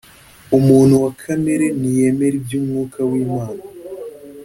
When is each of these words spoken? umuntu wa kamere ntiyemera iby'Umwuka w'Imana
umuntu 0.57 0.93
wa 1.03 1.11
kamere 1.21 1.65
ntiyemera 1.79 2.35
iby'Umwuka 2.39 2.99
w'Imana 3.09 3.61